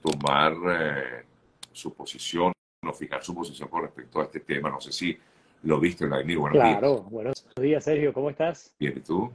tomar 0.00 0.54
eh, 0.68 1.24
su 1.72 1.94
posición 1.94 2.52
o 2.86 2.92
fijar 2.92 3.22
su 3.22 3.34
posición 3.34 3.68
con 3.68 3.82
respecto 3.82 4.20
a 4.20 4.24
este 4.24 4.40
tema. 4.40 4.70
No 4.70 4.80
sé 4.80 4.92
si 4.92 5.16
lo 5.62 5.78
viste, 5.78 6.06
Vladimir. 6.06 6.38
Buenos 6.38 6.58
claro, 6.58 7.02
buenos 7.02 7.44
días, 7.60 7.84
Sergio. 7.84 8.12
¿Cómo 8.12 8.30
estás? 8.30 8.74
Bien, 8.78 8.94
¿y 8.96 9.00
tú? 9.00 9.30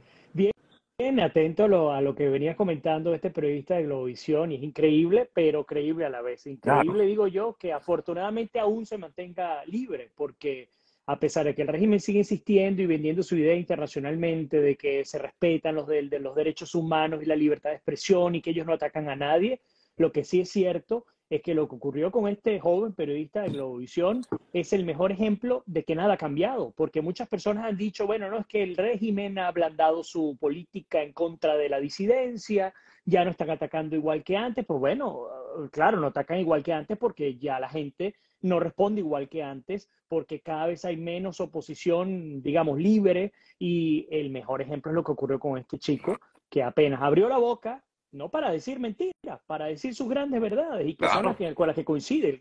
Bien, 0.98 1.20
atento 1.20 1.64
a 1.64 1.68
lo, 1.68 1.92
a 1.92 2.00
lo 2.00 2.14
que 2.14 2.26
venías 2.30 2.56
comentando 2.56 3.14
este 3.14 3.28
periodista 3.28 3.74
de 3.74 3.82
Globovisión, 3.82 4.50
y 4.50 4.54
es 4.54 4.62
increíble, 4.62 5.28
pero 5.34 5.64
creíble 5.64 6.06
a 6.06 6.08
la 6.08 6.22
vez. 6.22 6.46
Increíble, 6.46 7.04
digo 7.04 7.26
yo, 7.26 7.54
que 7.60 7.70
afortunadamente 7.70 8.58
aún 8.58 8.86
se 8.86 8.96
mantenga 8.96 9.62
libre, 9.66 10.10
porque 10.14 10.70
a 11.04 11.18
pesar 11.20 11.44
de 11.44 11.54
que 11.54 11.60
el 11.60 11.68
régimen 11.68 12.00
sigue 12.00 12.20
insistiendo 12.20 12.80
y 12.80 12.86
vendiendo 12.86 13.22
su 13.22 13.36
idea 13.36 13.54
internacionalmente 13.54 14.58
de 14.58 14.74
que 14.76 15.04
se 15.04 15.18
respetan 15.18 15.74
los, 15.74 15.86
de, 15.86 16.08
de 16.08 16.18
los 16.18 16.34
derechos 16.34 16.74
humanos 16.74 17.22
y 17.22 17.26
la 17.26 17.36
libertad 17.36 17.70
de 17.70 17.76
expresión 17.76 18.34
y 18.34 18.40
que 18.40 18.50
ellos 18.50 18.66
no 18.66 18.72
atacan 18.72 19.10
a 19.10 19.16
nadie, 19.16 19.60
lo 19.96 20.12
que 20.12 20.24
sí 20.24 20.40
es 20.40 20.50
cierto 20.50 21.06
es 21.28 21.42
que 21.42 21.54
lo 21.54 21.68
que 21.68 21.74
ocurrió 21.74 22.12
con 22.12 22.28
este 22.28 22.60
joven 22.60 22.92
periodista 22.92 23.42
de 23.42 23.48
Globovisión 23.48 24.22
es 24.52 24.72
el 24.72 24.84
mejor 24.84 25.10
ejemplo 25.10 25.64
de 25.66 25.82
que 25.84 25.96
nada 25.96 26.14
ha 26.14 26.18
cambiado, 26.18 26.72
porque 26.76 27.02
muchas 27.02 27.28
personas 27.28 27.64
han 27.64 27.76
dicho, 27.76 28.06
bueno, 28.06 28.30
no 28.30 28.38
es 28.38 28.46
que 28.46 28.62
el 28.62 28.76
régimen 28.76 29.38
ha 29.38 29.48
ablandado 29.48 30.04
su 30.04 30.36
política 30.38 31.02
en 31.02 31.12
contra 31.12 31.56
de 31.56 31.68
la 31.68 31.80
disidencia, 31.80 32.72
ya 33.04 33.24
no 33.24 33.30
están 33.30 33.50
atacando 33.50 33.96
igual 33.96 34.22
que 34.22 34.36
antes, 34.36 34.64
pues 34.64 34.78
bueno, 34.78 35.26
claro, 35.72 35.98
no 35.98 36.08
atacan 36.08 36.38
igual 36.38 36.62
que 36.62 36.72
antes 36.72 36.96
porque 36.96 37.36
ya 37.36 37.58
la 37.58 37.68
gente 37.68 38.14
no 38.40 38.60
responde 38.60 39.00
igual 39.00 39.28
que 39.28 39.42
antes, 39.42 39.88
porque 40.08 40.40
cada 40.40 40.66
vez 40.66 40.84
hay 40.84 40.96
menos 40.96 41.40
oposición, 41.40 42.42
digamos, 42.42 42.78
libre, 42.78 43.32
y 43.58 44.06
el 44.10 44.30
mejor 44.30 44.62
ejemplo 44.62 44.92
es 44.92 44.94
lo 44.94 45.02
que 45.02 45.12
ocurrió 45.12 45.40
con 45.40 45.58
este 45.58 45.78
chico, 45.78 46.18
que 46.48 46.62
apenas 46.62 47.02
abrió 47.02 47.28
la 47.28 47.38
boca, 47.38 47.82
no 48.16 48.28
para 48.28 48.50
decir 48.50 48.80
mentiras, 48.80 49.40
para 49.46 49.66
decir 49.66 49.94
sus 49.94 50.08
grandes 50.08 50.40
verdades 50.40 50.88
y 50.88 50.94
que 50.94 51.08
son 51.08 51.26
las 51.26 51.36
que, 51.36 51.54
con 51.54 51.66
las 51.66 51.76
que 51.76 51.84
coincide 51.84 52.38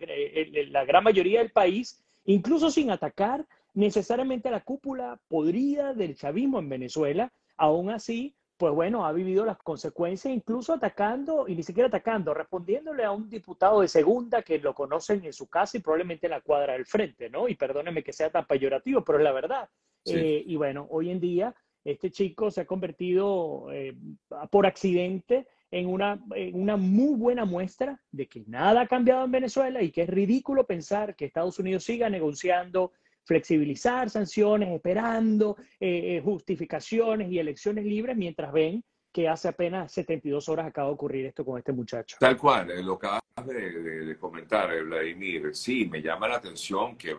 la 0.70 0.86
gran 0.86 1.04
mayoría 1.04 1.40
del 1.40 1.52
país, 1.52 2.04
incluso 2.26 2.72
sin 2.72 2.92
atacar 2.92 3.45
necesariamente 3.73 4.48
a 4.48 4.52
la 4.52 4.62
cúpula 4.62 5.20
podrida 5.28 5.94
del 5.94 6.16
chavismo 6.16 6.59
en 6.59 6.70
Venezuela, 6.70 7.32
aún 7.58 7.90
así, 7.90 8.36
pues 8.58 8.73
bueno, 8.73 9.06
ha 9.06 9.12
vivido 9.12 9.44
las 9.44 9.58
consecuencias, 9.58 10.34
incluso 10.34 10.73
atacando, 10.73 11.45
y 11.48 11.56
ni 11.56 11.64
siquiera 11.64 11.88
atacando, 11.88 12.34
respondiéndole 12.34 13.04
a 13.04 13.12
un 13.12 13.30
diputado 13.30 13.82
de 13.82 13.89
segunda 13.89 14.42
que 14.42 14.60
lo 14.60 14.73
conocen 14.73 15.26
en 15.26 15.34
su 15.34 15.48
casa 15.48 15.78
y 15.78 15.82
probablemente 15.82 16.28
en 16.28 16.32
la 16.32 16.42
cuadra 16.42 16.73
del 16.73 16.86
frente, 16.86 17.30
¿no? 17.30 17.50
Y 17.50 17.56
perdónenme 17.56 18.02
que 18.02 18.14
sea 18.14 18.30
tan 18.30 18.45
peyorativo, 18.45 19.04
pero 19.04 19.17
es 19.17 19.23
la 19.26 19.34
verdad. 19.34 19.70
Eh, 20.06 20.44
y 20.45 20.56
bueno, 20.56 20.88
hoy 20.89 21.10
en 21.10 21.20
día 21.20 21.54
este 21.84 22.12
chico 22.12 22.50
se 22.50 22.62
ha 22.62 22.66
convertido 22.66 23.72
eh, 23.72 23.95
por 24.50 24.66
accidente 24.66 25.48
en 25.76 25.88
una, 25.88 26.18
una 26.54 26.78
muy 26.78 27.18
buena 27.18 27.44
muestra 27.44 28.02
de 28.09 28.28
que 28.28 28.45
nada 28.48 28.81
ha 28.81 28.88
cambiado 28.88 29.26
en 29.26 29.31
Venezuela 29.31 29.82
y 29.82 29.92
que 29.92 30.04
es 30.04 30.09
ridículo 30.09 30.66
pensar 30.66 31.17
que 31.17 31.26
Estados 31.26 31.59
Unidos 31.59 31.84
siga 31.84 32.09
negociando 32.09 32.94
flexibilizar 33.26 34.09
sanciones, 34.09 34.70
esperando 34.70 35.58
eh, 35.78 36.16
eh, 36.16 36.22
justificaciones 36.23 37.30
y 37.30 37.40
elecciones 37.40 37.84
libres 37.84 38.16
mientras 38.16 38.54
ven 38.54 38.86
que 39.12 39.28
hace 39.28 39.50
apenas 39.50 39.92
72 39.92 40.48
horas 40.48 40.67
acaba 40.67 40.88
de 40.88 40.94
ocurrir 40.94 41.26
esto 41.26 41.44
con 41.44 41.58
este 41.58 41.73
muchacho. 41.73 42.16
Tal 42.22 42.38
cual, 42.38 42.72
eh, 42.72 42.82
lo 42.82 42.98
que 42.98 43.08
acabas 43.08 43.48
de, 43.48 44.17
comentar, 44.17 44.82
Vladimir, 44.82 45.54
sí, 45.54 45.89
me 45.92 46.02
llama 46.02 46.30
la 46.30 46.38
atención 46.38 46.95
que 46.95 47.14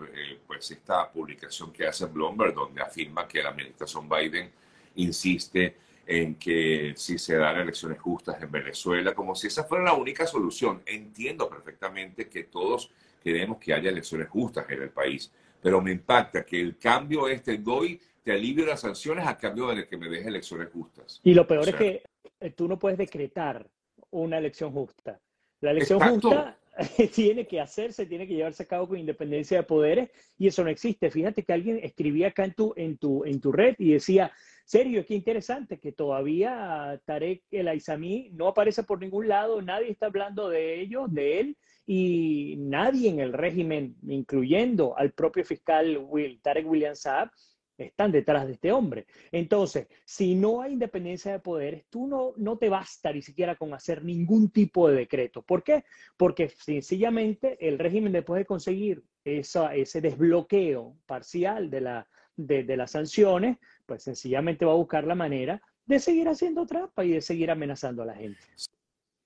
pues 0.47 0.71
esta 0.71 1.11
publicación 1.13 1.73
que 1.75 1.87
hace 1.87 2.07
Bloomberg, 2.07 2.55
donde 2.55 2.81
afirma 2.81 3.29
que 3.29 3.43
la 3.43 3.51
administración 3.51 4.09
Biden 4.09 4.51
insiste 4.95 5.77
en 6.07 6.37
que 6.37 6.95
si 6.97 7.19
se 7.19 7.37
dan 7.37 7.57
elecciones 7.57 7.99
justas 7.99 8.41
en 8.41 8.51
Venezuela, 8.51 9.15
como 9.15 9.35
si 9.35 9.49
esa 9.49 9.65
fuera 9.65 9.85
la 9.85 9.95
única 9.95 10.27
solución. 10.27 10.83
Entiendo 10.87 11.49
perfectamente 11.49 12.29
que 12.29 12.45
todos 12.45 12.91
queremos 13.23 13.59
que 13.59 13.75
haya 13.75 13.91
elecciones 13.91 14.29
justas 14.29 14.67
en 14.71 14.83
el 14.83 14.91
país, 14.91 15.33
pero 15.61 15.81
me 15.81 15.91
impacta 15.91 16.45
que 16.45 16.61
el 16.61 16.79
cambio 16.79 17.27
este, 17.27 17.59
doy, 17.59 18.01
te 18.23 18.33
alivio 18.33 18.65
las 18.67 18.81
sanciones 18.81 19.27
a 19.27 19.37
cambio 19.37 19.69
de 19.69 19.87
que 19.87 19.97
me 19.97 20.09
deje 20.09 20.29
elecciones 20.29 20.69
justas. 20.73 21.21
Y 21.25 21.35
lo 21.35 21.47
peor 21.47 21.69
es 21.69 21.75
que 21.75 22.03
eh, 22.41 22.51
tú 22.51 22.69
no 22.69 22.79
puedes 22.79 22.99
decretar 22.99 23.67
una 24.11 24.39
elección 24.39 24.73
justa. 24.73 25.21
La 25.61 25.73
elección 25.73 26.01
justa 26.01 26.57
tiene 27.15 27.47
que 27.47 27.61
hacerse, 27.61 28.07
tiene 28.07 28.27
que 28.27 28.35
llevarse 28.35 28.63
a 28.63 28.67
cabo 28.67 28.89
con 28.89 28.99
independencia 28.99 29.57
de 29.57 29.63
poderes 29.65 30.11
y 30.39 30.47
eso 30.47 30.63
no 30.63 30.71
existe. 30.71 31.11
Fíjate 31.11 31.43
que 31.43 31.53
alguien 31.53 31.81
escribía 31.83 32.29
acá 32.29 32.45
en 32.45 32.55
tu, 32.55 32.75
en 32.77 32.99
tu, 32.99 33.25
en 33.25 33.41
tu 33.41 33.51
red 33.51 33.75
y 33.79 33.93
decía, 33.93 34.33
serio, 34.67 35.05
qué 35.07 35.15
interesante 35.15 35.79
que 35.79 35.93
todavía 35.93 37.01
Tarek 37.05 37.45
El 37.51 37.69
Aizami 37.69 38.31
no 38.33 38.49
aparece 38.49 38.83
por 38.83 39.01
ningún 39.01 39.29
lado, 39.29 39.63
nadie 39.63 39.91
está 39.91 40.07
hablando 40.07 40.49
de 40.49 40.81
ellos, 40.81 41.13
de 41.15 41.41
él, 41.41 41.57
y 41.87 42.57
nadie 42.59 43.09
en 43.09 43.21
el 43.21 43.33
régimen, 43.33 43.97
incluyendo 44.07 44.99
al 44.99 45.13
propio 45.13 45.45
fiscal 45.45 45.99
Will, 46.09 46.41
Tarek 46.43 46.69
William 46.69 46.97
Saab, 46.97 47.31
están 47.79 48.11
detrás 48.11 48.47
de 48.47 48.55
este 48.55 48.73
hombre. 48.73 49.07
Entonces, 49.31 49.87
si 50.05 50.35
no 50.35 50.63
hay 50.63 50.73
independencia 50.73 51.33
de 51.33 51.41
poderes, 51.41 51.85
tú 51.91 52.07
no, 52.07 52.33
no 52.37 52.59
te 52.59 52.69
basta 52.69 53.13
ni 53.13 53.23
siquiera 53.23 53.55
con 53.55 53.73
hacer 53.75 54.03
ningún 54.03 54.51
tipo 54.51 54.89
de 54.89 54.97
decreto. 54.97 55.43
¿Por 55.43 55.63
qué? 55.63 55.85
Porque 56.17 56.49
sencillamente 56.49 57.57
el 57.61 57.79
régimen 57.79 58.13
después 58.13 58.41
de 58.41 58.47
conseguir 58.47 59.05
ese 59.25 60.01
desbloqueo 60.01 60.97
parcial 61.07 61.71
de, 61.71 61.81
la, 61.83 62.09
de 62.37 62.77
las 62.77 62.93
sanciones, 62.93 63.59
pues 63.87 64.03
sencillamente 64.03 64.65
va 64.65 64.73
a 64.73 64.77
buscar 64.77 65.05
la 65.05 65.15
manera 65.15 65.63
de 65.87 66.01
seguir 66.01 66.29
haciendo 66.29 66.67
trampa 66.67 67.05
y 67.05 67.13
de 67.13 67.21
seguir 67.21 67.51
amenazando 67.51 68.03
a 68.03 68.07
la 68.07 68.15
gente. 68.15 68.41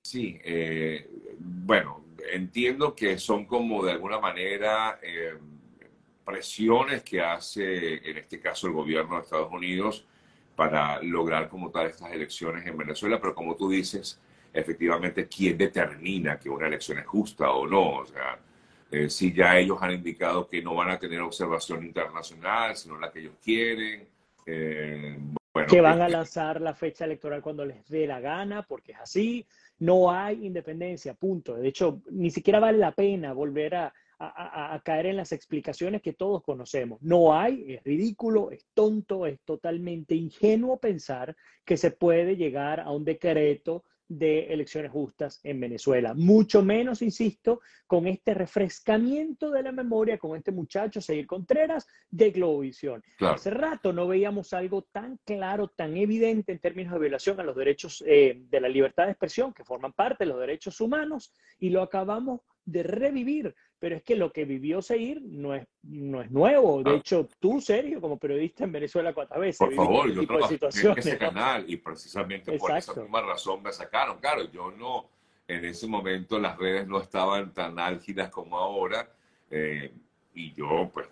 Sí, 0.02 0.38
eh, 0.44 1.08
bueno, 1.38 2.04
entiendo 2.32 2.94
que 2.94 3.18
son 3.18 3.46
como 3.46 3.84
de 3.84 3.92
alguna 3.92 4.18
manera 4.18 4.98
eh, 5.02 5.38
presiones 6.24 7.02
que 7.02 7.20
hace 7.20 8.08
en 8.08 8.18
este 8.18 8.40
caso 8.40 8.66
el 8.66 8.74
gobierno 8.74 9.16
de 9.16 9.22
Estados 9.22 9.52
Unidos 9.52 10.06
para 10.54 11.02
lograr 11.02 11.48
como 11.48 11.70
tal 11.70 11.86
estas 11.86 12.12
elecciones 12.12 12.66
en 12.66 12.76
Venezuela, 12.76 13.18
pero 13.20 13.34
como 13.34 13.56
tú 13.56 13.70
dices, 13.70 14.20
efectivamente, 14.52 15.26
¿quién 15.26 15.56
determina 15.56 16.38
que 16.38 16.50
una 16.50 16.66
elección 16.66 16.98
es 16.98 17.06
justa 17.06 17.50
o 17.50 17.66
no? 17.66 17.98
O 17.98 18.06
sea, 18.06 18.38
eh, 18.90 19.08
si 19.08 19.32
ya 19.32 19.56
ellos 19.56 19.78
han 19.80 19.92
indicado 19.92 20.48
que 20.48 20.60
no 20.60 20.74
van 20.74 20.90
a 20.90 20.98
tener 20.98 21.20
observación 21.20 21.84
internacional, 21.84 22.76
sino 22.76 22.98
la 22.98 23.10
que 23.10 23.20
ellos 23.20 23.36
quieren, 23.42 24.06
eh, 24.46 25.18
que 25.68 25.80
van 25.80 26.00
a 26.00 26.06
este 26.06 26.16
lanzar 26.16 26.60
la 26.60 26.74
fecha 26.74 27.04
electoral 27.04 27.42
cuando 27.42 27.64
les 27.64 27.86
dé 27.88 28.06
la 28.06 28.20
gana, 28.20 28.62
porque 28.62 28.92
es 28.92 28.98
así. 28.98 29.46
No 29.78 30.10
hay 30.10 30.46
independencia, 30.46 31.14
punto. 31.14 31.54
De 31.54 31.68
hecho, 31.68 32.02
ni 32.10 32.30
siquiera 32.30 32.60
vale 32.60 32.78
la 32.78 32.92
pena 32.92 33.32
volver 33.32 33.74
a, 33.74 33.92
a, 34.20 34.80
caer 34.84 35.06
en 35.06 35.16
las 35.16 35.32
explicaciones 35.32 36.02
que 36.02 36.12
todos 36.12 36.42
conocemos. 36.42 37.00
No 37.02 37.34
hay, 37.34 37.74
es 37.74 37.84
ridículo, 37.84 38.50
es 38.50 38.66
tonto, 38.74 39.26
es 39.26 39.40
totalmente 39.40 40.14
ingenuo 40.14 40.78
pensar 40.78 41.34
que 41.64 41.78
se 41.78 41.90
puede 41.90 42.36
llegar 42.36 42.80
a 42.80 42.90
un 42.90 43.04
decreto 43.04 43.84
de 44.10 44.52
elecciones 44.52 44.90
justas 44.90 45.40
en 45.44 45.60
Venezuela. 45.60 46.14
Mucho 46.14 46.62
menos, 46.62 47.00
insisto, 47.00 47.60
con 47.86 48.08
este 48.08 48.34
refrescamiento 48.34 49.52
de 49.52 49.62
la 49.62 49.70
memoria 49.70 50.18
con 50.18 50.36
este 50.36 50.50
muchacho, 50.50 51.00
Seguir 51.00 51.28
Contreras, 51.28 51.86
de 52.10 52.32
Globovisión. 52.32 53.04
Hace 53.20 53.50
rato 53.50 53.92
no 53.92 54.08
veíamos 54.08 54.52
algo 54.52 54.82
tan 54.82 55.20
claro, 55.24 55.68
tan 55.68 55.96
evidente 55.96 56.50
en 56.50 56.58
términos 56.58 56.92
de 56.92 56.98
violación 56.98 57.38
a 57.38 57.44
los 57.44 57.54
derechos 57.54 58.02
eh, 58.04 58.42
de 58.50 58.60
la 58.60 58.68
libertad 58.68 59.04
de 59.04 59.12
expresión, 59.12 59.54
que 59.54 59.64
forman 59.64 59.92
parte 59.92 60.24
de 60.24 60.30
los 60.30 60.40
derechos 60.40 60.80
humanos, 60.80 61.32
y 61.60 61.70
lo 61.70 61.80
acabamos 61.80 62.40
de 62.70 62.82
revivir 62.82 63.54
pero 63.80 63.96
es 63.96 64.02
que 64.02 64.14
lo 64.14 64.30
que 64.30 64.44
vivió 64.44 64.82
Seir 64.82 65.22
no 65.22 65.54
es, 65.54 65.66
no 65.82 66.20
es 66.20 66.30
nuevo. 66.30 66.82
De 66.82 66.90
ah. 66.90 66.94
hecho, 66.96 67.26
tú, 67.40 67.62
Sergio, 67.62 67.98
como 67.98 68.18
periodista 68.18 68.64
en 68.64 68.72
Venezuela 68.72 69.14
cuatro 69.14 69.40
veces. 69.40 69.58
Por 69.58 69.74
favor, 69.74 70.06
este 70.06 70.20
yo 70.20 70.26
trabajé 70.26 70.58
en 70.86 70.98
ese 70.98 71.18
canal 71.18 71.64
y 71.66 71.76
precisamente 71.78 72.52
por 72.58 72.76
esa 72.76 72.94
misma 72.94 73.22
razón 73.22 73.62
me 73.62 73.72
sacaron. 73.72 74.18
Claro, 74.18 74.50
yo 74.52 74.70
no, 74.70 75.08
en 75.48 75.64
ese 75.64 75.86
momento 75.86 76.38
las 76.38 76.58
redes 76.58 76.86
no 76.86 77.00
estaban 77.00 77.54
tan 77.54 77.78
álgidas 77.78 78.28
como 78.28 78.58
ahora 78.58 79.10
eh, 79.50 79.90
y 80.34 80.52
yo 80.52 80.90
pues 80.92 81.08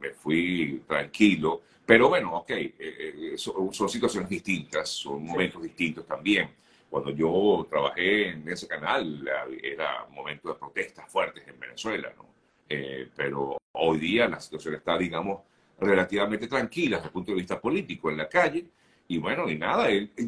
me, 0.00 0.10
fui 0.14 0.82
tranquilo. 0.88 1.60
Pero 1.84 2.08
bueno, 2.08 2.36
ok, 2.36 2.50
eh, 2.52 2.74
eh, 2.78 3.32
son, 3.36 3.72
son, 3.74 3.90
situaciones 3.90 4.30
distintas, 4.30 4.88
son 4.88 5.26
momentos 5.26 5.62
distintos 5.62 6.06
también. 6.06 6.48
Cuando 6.92 7.10
yo 7.10 7.66
trabajé 7.70 8.28
en 8.28 8.46
ese 8.46 8.68
canal 8.68 9.26
era 9.62 10.04
momento 10.10 10.50
de 10.50 10.56
protestas 10.56 11.10
fuertes 11.10 11.42
en 11.48 11.58
Venezuela, 11.58 12.12
¿no? 12.14 12.26
Eh, 12.68 13.08
pero 13.16 13.56
hoy 13.72 13.98
día 13.98 14.28
la 14.28 14.38
situación 14.38 14.74
está, 14.74 14.98
digamos, 14.98 15.40
relativamente 15.80 16.48
tranquila 16.48 16.98
desde 16.98 17.06
el 17.06 17.12
punto 17.14 17.32
de 17.32 17.38
vista 17.38 17.58
político 17.58 18.10
en 18.10 18.18
la 18.18 18.28
calle. 18.28 18.66
Y 19.08 19.16
bueno, 19.16 19.48
y 19.48 19.56
nada, 19.56 19.86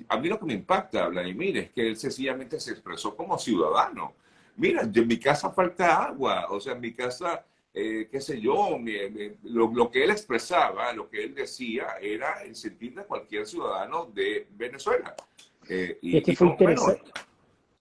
a 0.09 0.17
mí 0.17 0.27
lo 0.27 0.39
que 0.39 0.47
me 0.47 0.55
impacta, 0.55 1.07
Vladimir, 1.09 1.59
es 1.59 1.71
que 1.71 1.87
él 1.87 1.99
sencillamente 1.99 2.59
se 2.59 2.71
expresó 2.71 3.15
como 3.15 3.39
ciudadano. 3.39 4.15
Mira, 4.57 4.89
en 4.91 5.07
mi 5.07 5.19
casa 5.19 5.51
falta 5.51 6.03
agua, 6.03 6.47
o 6.49 6.59
sea, 6.61 6.73
en 6.73 6.81
mi 6.81 6.95
casa, 6.95 7.45
eh, 7.75 8.09
qué 8.11 8.23
sé 8.23 8.41
yo, 8.41 8.79
lo, 9.43 9.71
lo, 9.71 9.91
que 9.91 10.03
él 10.03 10.13
expresaba, 10.13 10.95
lo 10.95 11.11
que 11.11 11.25
él 11.25 11.35
decía, 11.35 11.99
era 12.01 12.43
el 12.43 12.57
sentir 12.57 12.95
de 12.95 13.05
cualquier 13.05 13.47
ciudadano 13.47 14.07
de 14.07 14.47
Venezuela. 14.53 15.15
Eh, 15.69 15.99
y, 16.03 16.17
es 16.19 16.23
que 16.25 16.37
fue 16.37 16.49
interesante. 16.49 17.11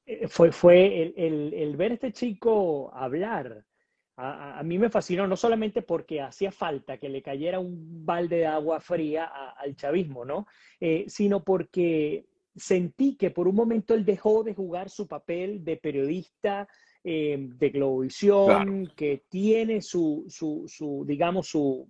eh, 0.06 0.28
fue, 0.28 0.52
fue 0.52 1.14
el, 1.16 1.76
ver 1.78 1.92
a 1.92 1.96
este 1.96 2.12
chico 2.12 2.92
hablar. 2.94 3.66
A, 4.16 4.62
mí 4.64 4.78
me 4.78 4.92
fascinó, 4.92 5.26
no 5.26 5.36
solamente 5.36 5.82
porque 5.82 6.22
hacía 6.22 6.52
falta 6.52 6.98
que 6.98 7.10
le 7.10 7.24
cayera 7.24 7.60
un 7.60 8.06
balde 8.06 8.38
de 8.38 8.46
agua 8.46 8.80
fría 8.80 9.26
al 9.58 9.76
chavismo, 9.76 10.24
¿no? 10.24 10.46
Eh, 10.80 11.06
sino 11.08 11.44
porque 11.44 12.28
sentí 12.56 13.16
que 13.16 13.32
por 13.32 13.48
un 13.48 13.56
momento 13.56 13.96
él 13.96 14.06
dejó 14.06 14.44
de 14.44 14.54
jugar 14.54 14.92
su 14.92 15.08
papel 15.08 15.64
de 15.64 15.78
periodista 15.78 16.68
eh, 17.04 17.38
de 17.40 17.70
Globovisión, 17.70 18.92
que 18.96 19.24
tiene 19.28 19.82
su, 19.82 20.26
su, 20.30 20.66
su 20.68 21.04
digamos, 21.08 21.48
su, 21.48 21.88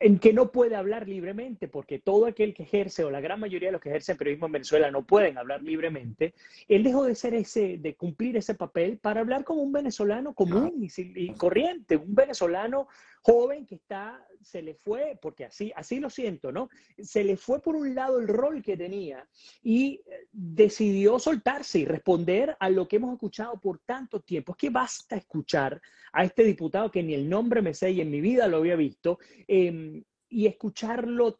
en 0.00 0.18
que 0.18 0.32
no 0.32 0.50
puede 0.50 0.74
hablar 0.74 1.08
libremente, 1.08 1.68
porque 1.68 1.98
todo 1.98 2.26
aquel 2.26 2.54
que 2.54 2.64
ejerce, 2.64 3.04
o 3.04 3.10
la 3.10 3.20
gran 3.20 3.38
mayoría 3.38 3.68
de 3.68 3.72
los 3.72 3.80
que 3.80 3.88
ejercen 3.88 4.16
periodismo 4.16 4.46
en 4.46 4.52
Venezuela 4.52 4.90
no 4.90 5.04
pueden 5.04 5.38
hablar 5.38 5.62
libremente, 5.62 6.34
él 6.68 6.82
dejó 6.82 7.04
de 7.04 7.14
ser 7.14 7.34
ese, 7.34 7.78
de 7.78 7.94
cumplir 7.94 8.36
ese 8.36 8.54
papel 8.54 8.98
para 8.98 9.20
hablar 9.20 9.44
como 9.44 9.62
un 9.62 9.72
venezolano 9.72 10.34
común 10.34 10.74
y, 10.96 11.32
corriente, 11.34 11.96
un 11.96 12.14
venezolano 12.14 12.88
joven 13.22 13.66
que 13.66 13.76
está, 13.76 14.26
se 14.42 14.62
le 14.62 14.74
fue, 14.74 15.16
porque 15.22 15.44
así, 15.44 15.72
así 15.76 16.00
lo 16.00 16.10
siento, 16.10 16.50
¿no? 16.50 16.68
Se 17.00 17.22
le 17.22 17.36
fue 17.36 17.62
por 17.62 17.76
un 17.76 17.94
lado 17.94 18.18
el 18.18 18.26
rol 18.26 18.62
que 18.62 18.76
tenía 18.76 19.24
y 19.62 20.00
eh, 20.06 20.26
decidió 20.32 21.20
soltarse 21.20 21.78
y 21.78 21.84
responder 21.84 22.56
a 22.58 22.68
lo 22.68 22.88
que 22.88 22.96
hemos 22.96 23.12
escuchado 23.12 23.60
por 23.60 23.78
tanto 23.78 24.20
tiempo. 24.20 24.52
Es 24.52 24.58
que 24.58 24.70
basta 24.70 25.16
escuchar 25.16 25.80
a 26.12 26.24
este 26.24 26.42
diputado 26.42 26.90
que 26.90 27.02
ni 27.02 27.14
el 27.14 27.28
nombre 27.28 27.62
me 27.62 27.74
sé 27.74 27.92
y 27.92 28.00
en 28.00 28.10
mi 28.10 28.20
vida 28.20 28.48
lo 28.48 28.58
había 28.58 28.76
visto, 28.76 29.18
em, 29.48 30.02
y 30.28 30.46
escucharlo 30.46 31.38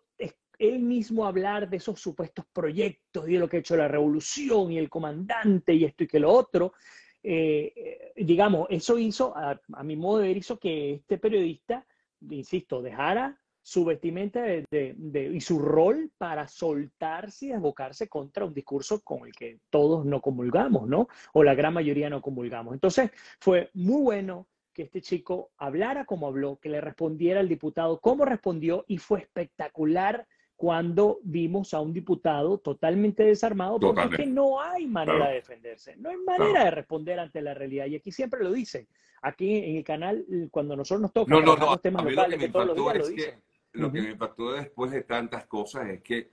él 0.62 0.78
mismo 0.78 1.26
hablar 1.26 1.68
de 1.68 1.78
esos 1.78 2.00
supuestos 2.00 2.44
proyectos 2.52 3.28
y 3.28 3.32
de 3.32 3.38
lo 3.38 3.48
que 3.48 3.56
ha 3.56 3.60
hecho 3.60 3.76
la 3.76 3.88
revolución 3.88 4.70
y 4.70 4.78
el 4.78 4.88
comandante 4.88 5.74
y 5.74 5.84
esto 5.84 6.04
y 6.04 6.06
que 6.06 6.20
lo 6.20 6.32
otro, 6.32 6.74
eh, 7.22 7.72
eh, 7.74 8.12
digamos, 8.16 8.68
eso 8.70 8.96
hizo, 8.98 9.36
a, 9.36 9.58
mi 9.82 9.96
modo 9.96 10.18
de 10.18 10.28
ver, 10.28 10.36
hizo 10.36 10.58
que 10.58 10.94
este 10.94 11.18
periodista, 11.18 11.84
insisto, 12.30 12.80
dejara 12.80 13.38
su 13.64 13.84
vestimenta 13.84 14.44
y 14.72 15.40
su 15.40 15.58
rol 15.60 16.10
para 16.18 16.48
soltarse 16.48 17.46
y 17.46 17.48
desbocarse 17.50 18.08
contra 18.08 18.44
un 18.44 18.54
discurso 18.54 19.00
con 19.02 19.26
el 19.26 19.32
que 19.32 19.60
todos 19.70 20.04
no 20.04 20.20
comulgamos, 20.20 20.88
¿no? 20.88 21.06
O 21.32 21.44
la 21.44 21.54
gran 21.54 21.72
mayoría 21.72 22.10
no 22.10 22.20
comulgamos. 22.20 22.74
Entonces, 22.74 23.12
fue 23.38 23.70
muy 23.74 24.02
bueno 24.02 24.48
que 24.72 24.82
este 24.82 25.00
chico 25.00 25.50
hablara 25.58 26.04
como 26.04 26.26
habló, 26.26 26.58
que 26.60 26.68
le 26.68 26.80
respondiera 26.80 27.40
al 27.40 27.48
diputado 27.48 28.00
como 28.00 28.24
respondió 28.24 28.84
y 28.88 28.98
fue 28.98 29.20
espectacular 29.20 30.26
cuando 30.56 31.18
vimos 31.24 31.74
a 31.74 31.80
un 31.80 31.92
diputado 31.92 32.58
totalmente 32.58 33.24
desarmado, 33.24 33.80
porque 33.80 34.02
es 34.02 34.16
que 34.16 34.26
no 34.26 34.60
hay 34.60 34.86
manera 34.86 35.28
de 35.28 35.34
defenderse, 35.34 35.96
no 35.96 36.10
hay 36.10 36.16
manera 36.18 36.64
de 36.64 36.70
responder 36.70 37.18
ante 37.18 37.42
la 37.42 37.52
realidad. 37.52 37.86
Y 37.86 37.96
aquí 37.96 38.12
siempre 38.12 38.44
lo 38.44 38.52
dicen, 38.52 38.86
aquí 39.22 39.56
en 39.56 39.76
el 39.78 39.84
canal, 39.84 40.24
cuando 40.52 40.76
nosotros 40.76 41.00
nos 41.00 41.12
toca 41.12 41.34
no, 41.34 41.40
los 41.40 41.82
temas 41.82 42.04
locales, 42.04 42.38
que, 42.38 42.48
todos 42.48 42.66
los 42.66 42.76
días 42.76 42.96
lo 42.96 43.08
dicen. 43.08 43.42
lo 43.72 43.92
que 43.92 44.02
me 44.02 44.10
impactó 44.10 44.52
después 44.52 44.92
de 44.92 45.02
tantas 45.02 45.46
cosas 45.46 45.88
es 45.88 46.00
que 46.00 46.28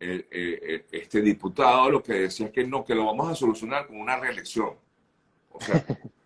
eh, 0.00 0.28
eh, 0.30 0.84
este 0.90 1.20
diputado 1.20 1.90
lo 1.90 2.02
que 2.02 2.14
decía 2.14 2.46
es 2.46 2.52
que 2.52 2.66
no, 2.66 2.84
que 2.84 2.94
lo 2.94 3.04
vamos 3.04 3.28
a 3.28 3.34
solucionar 3.34 3.86
con 3.86 4.00
una 4.00 4.16
reelección. 4.16 4.76
O 5.50 5.60
sea, 5.60 5.84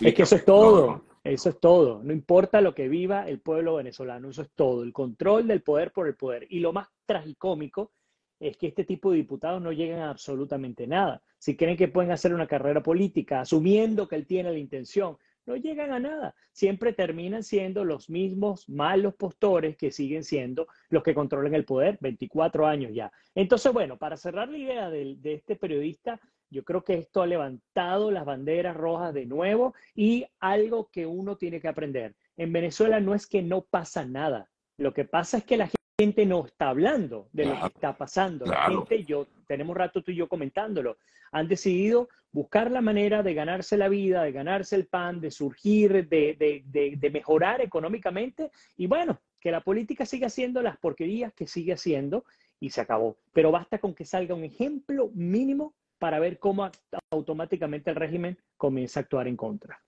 es 0.00 0.14
que 0.14 0.22
eso 0.22 0.36
es 0.36 0.44
todo. 0.44 1.04
Eso 1.22 1.50
es 1.50 1.60
todo. 1.60 2.02
No 2.02 2.12
importa 2.12 2.60
lo 2.60 2.74
que 2.74 2.88
viva 2.88 3.28
el 3.28 3.40
pueblo 3.40 3.76
venezolano, 3.76 4.30
eso 4.30 4.42
es 4.42 4.50
todo. 4.54 4.82
El 4.82 4.92
control 4.92 5.46
del 5.46 5.62
poder 5.62 5.92
por 5.92 6.06
el 6.06 6.16
poder. 6.16 6.46
Y 6.48 6.60
lo 6.60 6.72
más 6.72 6.88
tragicómico 7.04 7.92
es 8.38 8.56
que 8.56 8.68
este 8.68 8.84
tipo 8.84 9.10
de 9.10 9.18
diputados 9.18 9.60
no 9.60 9.70
llegan 9.70 10.00
a 10.00 10.10
absolutamente 10.10 10.86
nada. 10.86 11.22
Si 11.38 11.56
creen 11.56 11.76
que 11.76 11.88
pueden 11.88 12.10
hacer 12.10 12.32
una 12.32 12.46
carrera 12.46 12.82
política, 12.82 13.42
asumiendo 13.42 14.08
que 14.08 14.16
él 14.16 14.26
tiene 14.26 14.50
la 14.50 14.58
intención, 14.58 15.18
no 15.44 15.56
llegan 15.56 15.92
a 15.92 16.00
nada. 16.00 16.34
Siempre 16.52 16.94
terminan 16.94 17.42
siendo 17.42 17.84
los 17.84 18.08
mismos 18.08 18.66
malos 18.68 19.14
postores 19.14 19.76
que 19.76 19.90
siguen 19.90 20.24
siendo 20.24 20.68
los 20.88 21.02
que 21.02 21.14
controlan 21.14 21.54
el 21.54 21.66
poder, 21.66 21.98
24 22.00 22.66
años 22.66 22.92
ya. 22.94 23.12
Entonces, 23.34 23.72
bueno, 23.72 23.98
para 23.98 24.16
cerrar 24.16 24.48
la 24.48 24.56
idea 24.56 24.90
de, 24.90 25.16
de 25.16 25.34
este 25.34 25.56
periodista, 25.56 26.18
yo 26.50 26.64
creo 26.64 26.82
que 26.82 26.94
esto 26.94 27.22
ha 27.22 27.26
levantado 27.26 28.10
las 28.10 28.24
banderas 28.24 28.76
rojas 28.76 29.14
de 29.14 29.26
nuevo 29.26 29.74
y 29.94 30.26
algo 30.40 30.90
que 30.90 31.06
uno 31.06 31.36
tiene 31.36 31.60
que 31.60 31.68
aprender. 31.68 32.14
En 32.36 32.52
Venezuela 32.52 33.00
no 33.00 33.14
es 33.14 33.26
que 33.26 33.42
no 33.42 33.62
pasa 33.62 34.04
nada. 34.04 34.50
Lo 34.76 34.92
que 34.92 35.04
pasa 35.04 35.38
es 35.38 35.44
que 35.44 35.56
la 35.56 35.70
gente 35.98 36.26
no 36.26 36.46
está 36.46 36.70
hablando 36.70 37.28
de 37.32 37.46
lo 37.46 37.60
que 37.60 37.66
está 37.66 37.96
pasando. 37.96 38.46
La 38.46 38.64
gente, 38.64 39.04
yo, 39.04 39.28
tenemos 39.46 39.76
rato 39.76 40.02
tú 40.02 40.10
y 40.10 40.16
yo 40.16 40.28
comentándolo, 40.28 40.96
han 41.32 41.46
decidido 41.46 42.08
buscar 42.32 42.70
la 42.70 42.80
manera 42.80 43.22
de 43.22 43.34
ganarse 43.34 43.76
la 43.76 43.88
vida, 43.88 44.22
de 44.22 44.32
ganarse 44.32 44.74
el 44.74 44.86
pan, 44.86 45.20
de 45.20 45.30
surgir, 45.30 46.08
de, 46.08 46.64
de 46.66 47.10
mejorar 47.10 47.60
económicamente. 47.60 48.50
Y 48.76 48.86
bueno, 48.86 49.20
que 49.38 49.50
la 49.50 49.60
política 49.60 50.04
siga 50.04 50.26
haciendo 50.26 50.62
las 50.62 50.78
porquerías 50.78 51.32
que 51.32 51.46
sigue 51.46 51.72
haciendo 51.72 52.24
y 52.58 52.70
se 52.70 52.80
acabó. 52.80 53.16
Pero 53.32 53.50
basta 53.50 53.78
con 53.78 53.94
que 53.94 54.04
salga 54.04 54.34
un 54.34 54.44
ejemplo 54.44 55.10
mínimo 55.14 55.74
para 56.00 56.18
ver 56.18 56.38
cómo 56.38 56.68
automáticamente 57.10 57.90
el 57.90 57.96
régimen 57.96 58.36
comienza 58.56 58.98
a 58.98 59.02
actuar 59.02 59.28
en 59.28 59.36
contra. 59.36 59.78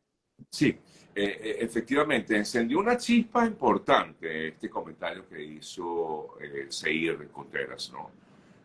Sí, 0.51 0.69
eh, 0.69 0.79
eh, 1.15 1.57
efectivamente, 1.61 2.37
encendió 2.37 2.79
una 2.79 2.99
chispa 2.99 3.47
importante 3.47 4.49
este 4.49 4.69
comentario 4.69 5.27
que 5.27 5.43
hizo 5.43 6.39
eh, 6.39 6.67
Seir 6.69 7.29
Contreras, 7.33 7.91
¿no? 7.93 8.11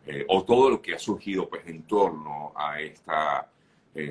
Eh, 0.05 0.25
o 0.27 0.43
todo 0.43 0.71
lo 0.71 0.81
que 0.81 0.93
ha 0.93 0.99
surgido 0.99 1.47
pues, 1.49 1.65
en 1.67 1.83
torno 1.83 2.51
a 2.55 2.79
esta 2.79 3.49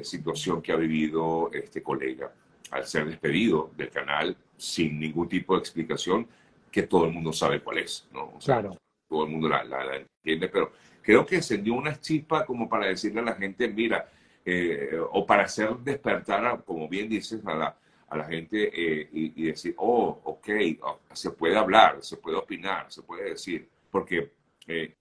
situación 0.02 0.60
que 0.60 0.72
ha 0.72 0.76
vivido 0.76 1.48
este 1.52 1.80
colega 1.80 2.32
al 2.72 2.84
ser 2.84 3.06
despedido 3.06 3.70
del 3.76 3.88
canal 3.88 4.36
sin 4.56 4.98
ningún 4.98 5.28
tipo 5.28 5.54
de 5.54 5.60
explicación 5.60 6.26
que 6.72 6.82
todo 6.82 7.04
el 7.04 7.12
mundo 7.12 7.32
sabe 7.32 7.60
cuál 7.60 7.78
es, 7.78 8.08
¿no? 8.12 8.32
claro. 8.44 8.76
Todo 9.08 9.24
el 9.24 9.30
mundo 9.30 9.48
la, 9.48 9.64
la 9.64 9.96
entiende, 9.96 10.48
pero 10.48 10.72
creo 11.02 11.24
que 11.24 11.36
encendió 11.36 11.74
una 11.74 12.00
chispa 12.00 12.44
como 12.44 12.68
para 12.68 12.86
decirle 12.86 13.20
a 13.20 13.24
la 13.24 13.34
gente, 13.34 13.68
mira, 13.68 14.08
eh, 14.44 14.96
o 15.10 15.26
para 15.26 15.42
hacer 15.44 15.76
despertar, 15.78 16.64
como 16.64 16.88
bien 16.88 17.08
dices, 17.08 17.44
a 17.46 17.54
la, 17.54 17.76
a 18.08 18.16
la 18.16 18.24
gente 18.24 18.70
eh, 18.72 19.08
y, 19.12 19.44
decir, 19.44 19.74
oh, 19.78 20.20
ok, 20.24 20.48
oh, 20.82 21.00
se 21.12 21.30
puede 21.30 21.56
hablar, 21.56 22.02
se 22.02 22.16
puede 22.16 22.36
opinar, 22.36 22.90
se 22.92 23.02
puede 23.02 23.30
decir, 23.30 23.68
porque 23.90 24.30
eh, 24.68 24.94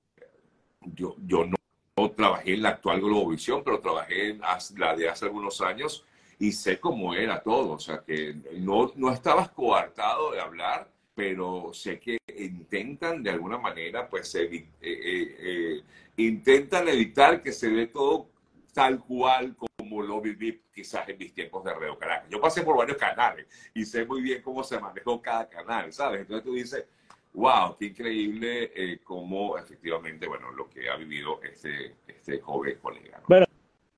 yo, 0.81 1.15
yo 1.25 1.45
no, 1.45 2.11
trabajé 2.11 2.53
en 2.53 2.63
la 2.63 2.69
actual 2.69 3.01
Globovisión, 3.01 3.63
pero 3.63 3.79
trabajé 3.79 4.29
en 4.29 4.41
la 4.77 4.95
de 4.95 5.09
hace 5.09 5.25
algunos 5.25 5.61
años 5.61 6.05
y 6.39 6.51
sé 6.51 6.79
cómo 6.79 7.13
era 7.13 7.41
todo, 7.41 7.73
o 7.73 7.79
sea, 7.79 8.03
que 8.03 8.35
no, 8.53 8.91
no 8.95 9.11
estabas 9.11 9.49
coartado 9.49 10.31
de 10.31 10.41
hablar, 10.41 10.89
pero 11.13 11.71
sé 11.73 11.99
que 11.99 12.17
intentan 12.37 13.23
de 13.23 13.29
alguna 13.31 13.57
manera, 13.57 14.07
pues, 14.09 14.33
eh, 14.35 14.49
eh, 14.51 14.67
eh, 14.81 15.81
intentan 16.17 16.87
evitar 16.87 17.41
que 17.41 17.51
se 17.51 17.69
dé 17.69 17.87
todo 17.87 18.29
tal 18.73 18.99
cual 18.99 19.55
como 19.55 20.01
lo 20.01 20.19
viví 20.19 20.61
quizás 20.73 21.07
en 21.07 21.17
mis 21.17 21.33
tiempos 21.33 21.63
de 21.63 21.73
Radio 21.73 21.97
Caracas. 21.97 22.29
Yo 22.29 22.41
pasé 22.41 22.61
por 22.61 22.77
varios 22.77 22.97
canales 22.97 23.47
y 23.73 23.85
sé 23.85 24.05
muy 24.05 24.21
bien 24.21 24.41
cómo 24.41 24.63
se 24.63 24.79
manejó 24.79 25.21
cada 25.21 25.47
canal, 25.47 25.93
¿sabes? 25.93 26.21
Entonces 26.21 26.43
tú 26.43 26.53
dices, 26.53 26.85
wow, 27.33 27.75
qué 27.77 27.85
increíble 27.85 28.99
cómo 29.03 29.57
efectivamente, 29.57 30.27
bueno, 30.27 30.51
lo 30.51 30.69
que 30.69 30.89
ha 30.89 30.97
vivido 30.97 31.41
este, 31.41 31.95
este 32.05 32.41
joven 32.41 32.77
colega. 32.81 33.21
Bueno, 33.29 33.45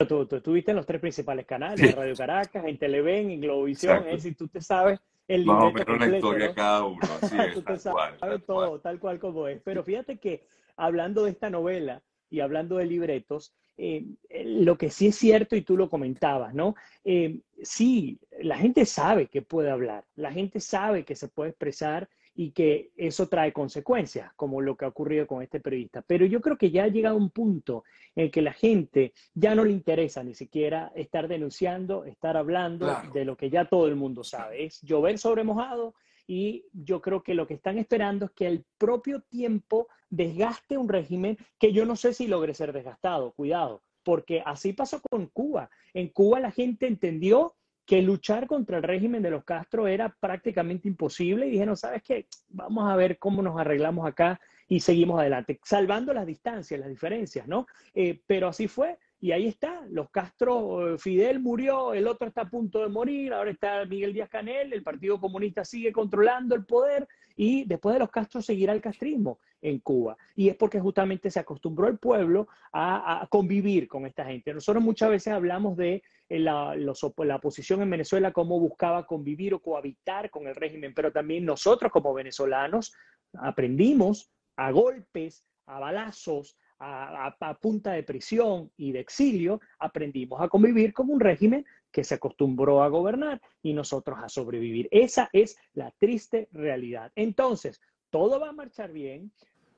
tú, 0.08 0.28
estuviste 0.30 0.72
en 0.72 0.78
los 0.78 0.86
tres 0.86 1.02
principales 1.02 1.48
canales, 1.48 1.82
en 1.82 1.96
Radio 1.96 2.16
Caracas, 2.16 2.64
en 2.66 2.78
Televen, 2.78 3.32
en 3.32 3.42
Globovisión, 3.42 4.08
es 4.08 4.18
decir, 4.18 4.36
tú 4.36 4.48
te 4.48 4.62
sabes 4.62 5.00
el 5.28 5.46
Más 5.46 5.64
o 5.64 5.72
menos 5.72 6.00
la 6.00 6.16
historia 6.16 6.54
cada 6.54 6.86
uno. 6.86 7.00
Así 7.22 7.36
es, 7.40 7.64
tal 7.64 7.94
cual, 7.94 8.44
todo, 8.44 8.80
tal 8.80 9.00
cual 9.00 9.20
como 9.20 9.48
es. 9.48 9.62
Pero 9.64 9.84
fíjate 9.84 10.18
que 10.18 10.46
hablando 10.76 11.24
de 11.24 11.32
esta 11.32 11.50
novela 11.50 12.02
y 12.30 12.40
hablando 12.40 12.78
de 12.78 12.86
libretos, 12.86 13.54
eh, 13.78 14.06
lo 14.44 14.78
que 14.78 14.90
sí 14.90 15.08
es 15.08 15.16
cierto, 15.16 15.56
y 15.56 15.62
tú 15.62 15.78
lo 15.78 15.90
comentabas, 15.90 16.54
¿no? 16.54 16.76
Eh, 17.04 17.42
sí, 17.62 18.20
la 18.42 18.58
gente 18.58 18.86
sabe 18.86 19.28
que 19.28 19.42
puede 19.42 19.70
hablar, 19.70 20.06
la 20.16 20.32
gente 20.32 20.60
sabe 20.60 21.06
que 21.06 21.16
se 21.16 21.28
puede 21.28 21.52
expresar 21.52 22.10
y 22.40 22.52
que 22.52 22.92
eso 22.96 23.28
trae 23.28 23.52
consecuencias, 23.52 24.32
como 24.36 24.62
lo 24.62 24.78
que 24.78 24.86
ha 24.86 24.90
ocurrido 24.90 25.26
con 25.26 25.42
este 25.42 25.60
periodista. 25.60 26.04
Pero 26.04 26.24
yo 26.28 26.40
creo 26.40 26.56
que 26.56 26.70
ya 26.70 26.84
ha 26.84 26.88
llegado 26.88 27.18
un 27.18 27.32
punto 27.32 27.84
en 28.16 28.30
que 28.30 28.44
la 28.44 28.54
gente 28.54 29.12
ya 29.34 29.56
no 29.56 29.66
le 29.66 29.72
interesa 29.72 30.24
ni 30.24 30.36
siquiera 30.36 30.92
estar 30.96 31.28
denunciando, 31.28 32.06
estar 32.06 32.38
hablando 32.38 32.96
de 33.12 33.26
lo 33.26 33.36
que 33.36 33.50
ya 33.50 33.66
todo 33.66 33.88
el 33.88 33.96
mundo 33.96 34.24
sabe. 34.24 34.66
Es 34.66 34.80
llover 34.84 35.18
sobre 35.18 35.44
mojado 35.44 35.96
y 36.28 36.66
yo 36.74 37.02
creo 37.02 37.24
que 37.24 37.34
lo 37.34 37.48
que 37.48 37.56
están 37.56 37.80
esperando 37.80 38.26
es 38.26 38.32
que 38.34 38.46
el 38.46 38.64
propio 38.78 39.22
tiempo 39.22 39.88
desgaste 40.12 40.78
un 40.78 40.90
régimen 40.90 41.40
que 41.58 41.74
yo 41.74 41.88
no 41.88 41.96
sé 41.96 42.14
si 42.14 42.28
logre 42.28 42.54
ser 42.54 42.72
desgastado, 42.72 43.32
cuidado, 43.32 43.82
porque 44.04 44.44
así 44.46 44.74
pasó 44.74 45.02
con 45.10 45.26
Cuba. 45.26 45.72
En 45.92 46.10
Cuba 46.10 46.40
la 46.40 46.52
gente 46.52 46.86
entendió 46.86 47.56
que 47.88 48.02
luchar 48.02 48.48
contra 48.48 48.78
el 48.78 48.84
régimen 48.84 49.24
de 49.24 49.32
los 49.32 49.46
Castro 49.46 49.88
era 49.88 50.10
prácticamente 50.10 50.90
imposible 50.90 51.48
y 51.48 51.52
dijeron, 51.52 51.78
¿sabes 51.78 52.04
qué? 52.04 52.28
Vamos 52.50 52.92
a 52.92 52.98
ver 52.98 53.18
cómo 53.18 53.42
nos 53.42 53.58
arreglamos 53.58 54.06
acá 54.06 54.40
y 54.68 54.82
seguimos 54.82 55.18
adelante, 55.18 55.58
salvando 55.64 56.14
las 56.14 56.28
distancias, 56.28 56.78
las 56.78 56.90
diferencias, 56.90 57.48
¿no? 57.48 57.66
Eh, 57.96 58.20
pero 58.28 58.50
así 58.50 58.68
fue. 58.68 58.98
y 59.22 59.32
ahí 59.32 59.48
está, 59.48 59.82
los 59.90 60.10
Castro, 60.12 60.96
eh, 60.96 60.98
Fidel 60.98 61.40
murió, 61.40 61.94
el 61.94 62.08
otro 62.08 62.28
está 62.28 62.42
a 62.42 62.50
punto 62.50 62.82
de 62.82 62.90
morir, 62.90 63.34
ahora 63.34 63.52
está 63.52 63.86
Miguel 63.86 64.14
Díaz 64.14 64.30
Canel, 64.30 64.74
el 64.74 64.84
Partido 64.84 65.20
Comunista 65.20 65.64
sigue 65.64 65.94
controlando 65.94 66.56
el 66.56 66.66
poder 66.66 67.08
y 67.38 67.64
después 67.66 67.94
de 67.94 68.00
los 68.00 68.10
Castro 68.10 68.42
seguirá 68.42 68.74
el 68.74 68.82
castrismo 68.82 69.40
en 69.62 69.80
Cuba. 69.80 70.18
Y 70.36 70.50
es 70.50 70.56
porque 70.56 70.80
justamente 70.80 71.30
se 71.30 71.40
acostumbró 71.40 71.88
el 71.88 72.00
pueblo 72.00 72.48
a, 72.74 73.26
convivir 73.30 73.88
con 73.88 74.06
esta 74.06 74.26
gente. 74.26 74.54
Nosotros 74.54 74.84
muchas 74.84 75.10
veces 75.10 75.34
hablamos 75.34 75.78
de 75.78 76.04
la, 76.30 76.76
la 76.76 77.36
oposición 77.36 77.82
en 77.82 77.90
Venezuela, 77.90 78.32
cómo 78.32 78.60
buscaba 78.60 79.06
convivir 79.06 79.54
o 79.54 79.62
cohabitar 79.62 80.30
con 80.30 80.48
el 80.48 80.56
régimen, 80.56 80.94
pero 80.94 81.12
también 81.12 81.46
nosotros 81.46 81.92
como 81.92 82.14
venezolanos 82.14 82.94
aprendimos 83.34 84.30
a 84.56 84.72
golpes, 84.72 85.46
a 85.66 85.80
balazos, 85.80 86.58
a, 86.80 87.58
punta 87.60 87.94
de 87.94 88.04
prisión 88.04 88.72
y 88.78 88.92
de 88.92 89.00
exilio, 89.00 89.60
aprendimos 89.80 90.42
a 90.42 90.48
convivir 90.48 90.94
con 90.94 91.10
un 91.10 91.20
régimen 91.20 91.66
que 91.92 92.04
se 92.04 92.16
acostumbró 92.16 92.84
a 92.84 92.90
gobernar 92.90 93.42
y 93.64 93.74
nosotros 93.74 94.20
a 94.22 94.30
sobrevivir. 94.30 94.88
Esa 94.92 95.30
es 95.34 95.58
la 95.74 95.92
triste 95.98 96.50
realidad. 96.52 97.12
Entonces, 97.16 97.82
todo 98.10 98.40
va 98.40 98.50
a 98.50 98.54
marchar 98.54 98.92
bien, 98.92 99.32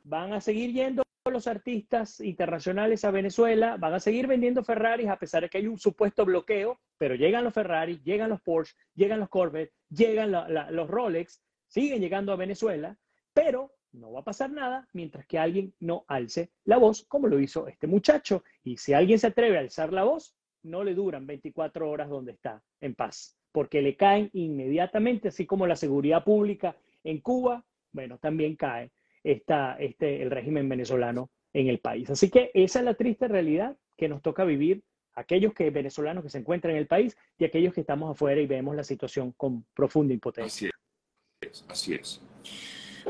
van 0.03 0.33
a 0.33 0.41
seguir 0.41 0.73
yendo 0.73 1.03
los 1.31 1.47
artistas 1.47 2.19
internacionales 2.19 3.03
a 3.05 3.11
Venezuela, 3.11 3.77
van 3.77 3.93
a 3.93 3.99
seguir 3.99 4.27
vendiendo 4.27 4.63
Ferraris 4.63 5.07
a 5.07 5.17
pesar 5.17 5.43
de 5.43 5.49
que 5.49 5.57
hay 5.57 5.67
un 5.67 5.79
supuesto 5.79 6.25
bloqueo, 6.25 6.79
pero 6.97 7.15
llegan 7.15 7.43
los 7.43 7.53
Ferraris, 7.53 8.03
llegan 8.03 8.29
los 8.29 8.41
Porsche, 8.41 8.75
llegan 8.95 9.19
los 9.19 9.29
Corvette, 9.29 9.73
llegan 9.89 10.31
los 10.31 10.87
Rolex, 10.87 11.41
siguen 11.67 12.01
llegando 12.01 12.31
a 12.31 12.35
Venezuela, 12.35 12.97
pero 13.33 13.73
no 13.91 14.11
va 14.11 14.21
a 14.21 14.23
pasar 14.23 14.51
nada 14.51 14.87
mientras 14.93 15.25
que 15.25 15.39
alguien 15.39 15.73
no 15.79 16.05
alce 16.07 16.51
la 16.65 16.77
voz 16.77 17.05
como 17.07 17.27
lo 17.27 17.39
hizo 17.39 17.67
este 17.67 17.87
muchacho. 17.87 18.43
Y 18.63 18.77
si 18.77 18.93
alguien 18.93 19.19
se 19.19 19.27
atreve 19.27 19.57
a 19.57 19.61
alzar 19.61 19.93
la 19.93 20.03
voz, 20.03 20.35
no 20.63 20.83
le 20.83 20.93
duran 20.93 21.25
24 21.25 21.89
horas 21.89 22.09
donde 22.09 22.33
está, 22.33 22.61
en 22.81 22.95
paz, 22.95 23.37
porque 23.51 23.81
le 23.81 23.95
caen 23.95 24.29
inmediatamente, 24.33 25.29
así 25.29 25.45
como 25.45 25.65
la 25.65 25.75
seguridad 25.75 26.23
pública 26.23 26.75
en 27.03 27.21
Cuba, 27.21 27.65
bueno, 27.91 28.17
también 28.19 28.55
cae 28.55 28.91
esta, 29.31 29.75
este, 29.75 30.21
el 30.21 30.31
régimen 30.31 30.67
venezolano 30.69 31.29
en 31.53 31.67
el 31.67 31.79
país. 31.79 32.09
Así 32.09 32.29
que 32.29 32.51
esa 32.53 32.79
es 32.79 32.85
la 32.85 32.93
triste 32.93 33.27
realidad 33.27 33.77
que 33.97 34.07
nos 34.07 34.21
toca 34.21 34.43
vivir 34.43 34.83
aquellos 35.15 35.53
que 35.53 35.69
venezolanos 35.69 36.23
que 36.23 36.29
se 36.29 36.37
encuentran 36.37 36.71
en 36.73 36.79
el 36.79 36.87
país 36.87 37.17
y 37.37 37.45
aquellos 37.45 37.73
que 37.73 37.81
estamos 37.81 38.11
afuera 38.11 38.39
y 38.39 38.47
vemos 38.47 38.75
la 38.75 38.83
situación 38.83 39.33
con 39.33 39.65
profunda 39.73 40.13
impotencia. 40.13 40.69
Así 40.69 41.49
es, 41.51 41.65
así 41.67 41.93
es. 41.95 42.21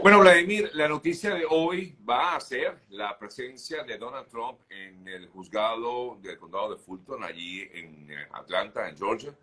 Bueno, 0.02 0.20
Vladimir, 0.20 0.70
la 0.74 0.88
noticia 0.88 1.34
de 1.36 1.46
hoy 1.50 1.98
va 2.08 2.36
a 2.36 2.40
ser 2.40 2.78
la 2.90 3.18
presencia 3.18 3.84
de 3.84 3.98
Donald 3.98 4.28
Trump 4.30 4.60
en 4.70 5.08
el 5.08 5.28
juzgado 5.28 6.18
del 6.22 6.38
condado 6.38 6.74
de 6.74 6.78
Fulton, 6.78 7.24
allí 7.24 7.68
en 7.74 8.10
eh, 8.10 8.28
Atlanta, 8.32 8.88
en 8.88 8.96
Georgia. 8.96 9.36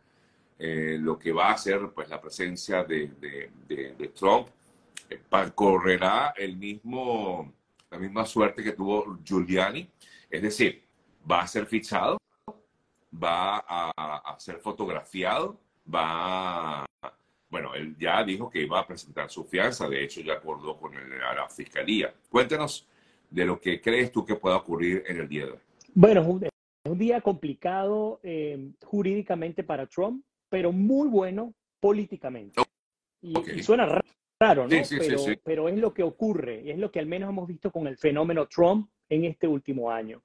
Eh, 0.59 0.97
lo 0.99 1.19
que 1.19 1.33
va 1.33 1.51
a 1.51 1.59
ser 1.59 1.91
pues, 1.91 2.09
la 2.09 2.21
presencia 2.21 2.83
de, 2.85 3.09
de, 3.69 4.09
Trump 4.15 4.49
eh, 4.49 4.53
correrá 5.55 6.35
el 6.37 6.57
mismo, 6.57 7.53
la 7.91 7.99
misma 7.99 8.25
suerte 8.25 8.63
que 8.63 8.73
tuvo 8.73 9.19
Giuliani, 9.25 9.89
es 10.31 10.43
decir, 10.43 10.83
va 11.31 11.43
a 11.43 11.47
ser 11.47 11.67
fichado, 11.67 12.19
va 13.13 13.59
a, 13.59 13.93
a 13.97 14.41
ser 14.41 14.59
fotografiado, 14.59 15.61
va 15.93 16.83
a 16.83 16.87
bueno, 17.49 17.75
él 17.75 17.97
ya 17.99 18.25
dijo 18.25 18.51
que 18.51 18.63
iba 18.63 18.81
a 18.81 18.87
presentar 18.87 19.31
su 19.31 19.45
fianza, 19.45 19.89
de 19.89 20.03
hecho 20.03 20.21
ya 20.21 20.35
acordó 20.35 20.77
con 20.77 20.93
la 20.95 21.49
fiscalía. 21.49 22.13
Cuéntanos 22.29 22.87
de 23.31 23.45
lo 23.45 23.61
que 23.61 23.81
crees 23.81 24.13
tú 24.13 24.25
que 24.25 24.35
pueda 24.35 24.57
ocurrir 24.57 25.05
en 25.07 25.21
el 25.21 25.29
día 25.29 25.47
de 25.47 25.53
hoy. 25.53 25.59
Bueno, 25.95 26.21
es 26.21 26.51
un, 26.91 26.99
día 26.99 27.21
complicado 27.21 28.21
eh, 28.23 28.73
jurídicamente 28.85 29.63
para 29.63 29.87
Trump, 29.87 30.25
pero 30.49 30.73
muy 30.73 31.09
bueno 31.09 31.55
políticamente. 31.81 32.61
Y, 33.23 33.63
suena 33.63 33.87
raro, 33.87 34.05
¿no? 34.39 34.69
pero, 34.69 35.25
pero 35.43 35.69
es 35.69 35.79
lo 35.79 35.95
que 35.95 36.03
ocurre, 36.03 36.61
y 36.63 36.71
es 36.71 36.79
lo 36.79 36.91
que 36.91 36.99
al 36.99 37.07
menos 37.07 37.31
hemos 37.31 37.47
visto 37.47 37.71
con 37.71 37.87
el 37.87 37.97
fenómeno 37.97 38.47
Trump 38.47 38.91
en 39.09 39.25
este 39.25 39.49
último 39.49 39.91
año. 39.91 40.23